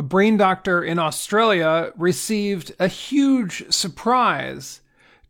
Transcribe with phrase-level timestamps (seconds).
[0.00, 4.80] A brain doctor in Australia received a huge surprise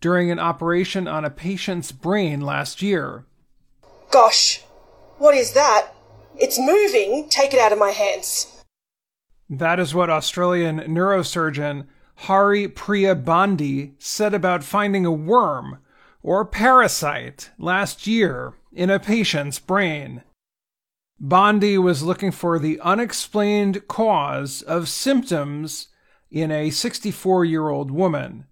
[0.00, 3.25] during an operation on a patient's brain last year.
[4.12, 4.62] Gosh,
[5.19, 5.88] what is that?
[6.37, 7.29] It's moving.
[7.29, 8.62] Take it out of my hands.
[9.48, 15.80] That is what Australian neurosurgeon Hari Priya Bandi said about finding a worm
[16.23, 20.23] or parasite last year in a patient's brain.
[21.23, 25.89] Bandi was looking for the unexplained cause of symptoms
[26.30, 28.46] in a 64 year old woman.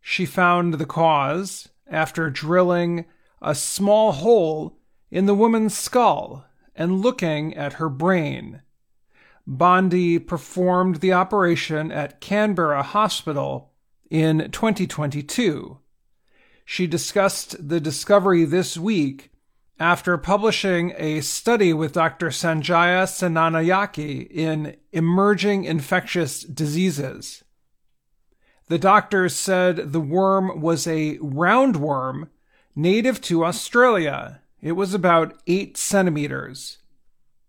[0.00, 3.04] She found the cause after drilling
[3.42, 4.78] a small hole
[5.10, 8.62] in the woman's skull and looking at her brain.
[9.46, 13.72] Bandi performed the operation at Canberra Hospital
[14.10, 15.78] in 2022.
[16.64, 19.30] She discussed the discovery this week
[19.80, 22.28] after publishing a study with Dr.
[22.28, 27.44] Sanjaya Senanayake in Emerging Infectious Diseases.
[28.66, 32.28] The doctors said the worm was a roundworm
[32.74, 34.40] native to Australia.
[34.60, 36.78] It was about 8 centimeters.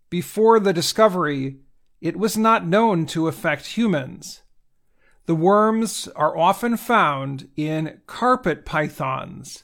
[0.09, 1.57] Before the discovery,
[1.99, 4.43] it was not known to affect humans.
[5.25, 9.63] The worms are often found in carpet pythons,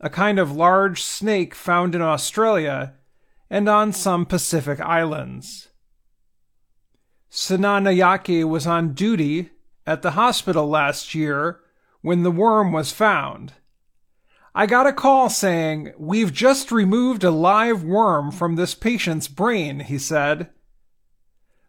[0.00, 2.94] a kind of large snake found in Australia
[3.50, 5.68] and on some Pacific islands.
[7.30, 9.50] Senanayake was on duty
[9.86, 11.60] at the hospital last year
[12.00, 13.54] when the worm was found.
[14.54, 19.80] I got a call saying, We've just removed a live worm from this patient's brain,
[19.80, 20.50] he said.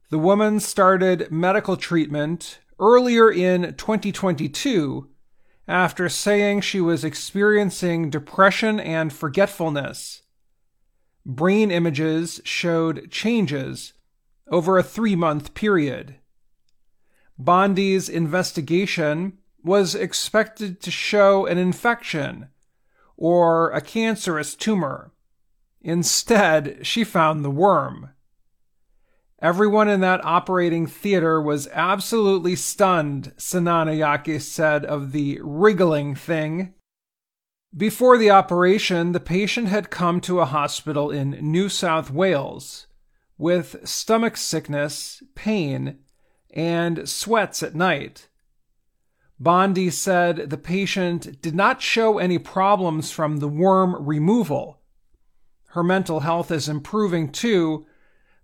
[0.10, 5.08] The woman started medical treatment earlier in 2022
[5.70, 10.24] after saying she was experiencing depression and forgetfulness.
[11.24, 13.94] Brain images showed changes
[14.48, 16.16] over a three month period.
[17.38, 22.48] Bandi's investigation was expected to show an infection
[23.16, 25.14] or a cancerous tumor.
[25.82, 28.10] Instead, she found the worm.
[29.42, 36.74] Everyone in that operating theater was absolutely stunned, Senanayake said of the wriggling thing.
[37.76, 42.88] Before the operation, the patient had come to a hospital in New South Wales
[43.38, 46.00] with stomach sickness, pain,
[46.54, 48.28] and sweats at night.
[49.40, 54.82] Bandi said the patient did not show any problems from the worm removal.
[55.70, 57.86] Her mental health is improving too,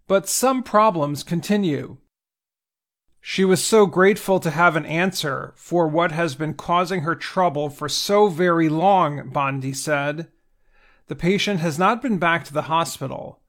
[0.08, 1.98] but some problems continue.
[3.22, 7.70] She was so grateful to have an answer for what has been causing her trouble
[7.70, 10.28] for so very long, Bandi said.
[11.08, 13.42] The patient has not been back to the hospital.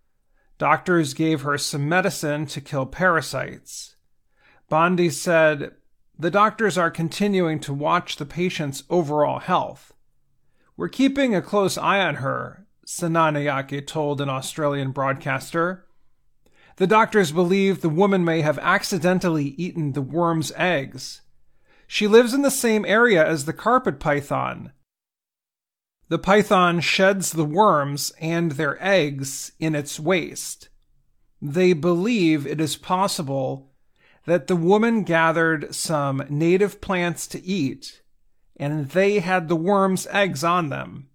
[0.59, 3.97] Doctors gave her some medicine to kill parasites.
[4.71, 5.73] Bandi said,
[6.19, 9.93] The doctors are continuing to watch the patient's overall health.
[10.77, 15.85] We're keeping a close eye on her, Senanayake told an Australian broadcaster.
[16.76, 21.22] The doctors believe the woman may have accidentally eaten the worm's eggs.
[21.87, 24.72] She lives in the same area as the carpet python.
[26.09, 30.69] The python sheds the worms and their eggs in its waste.
[31.41, 33.72] They believe it is possible
[34.26, 38.03] that the woman gathered some native plants to eat,
[38.56, 41.08] and they had the worm's eggs on them.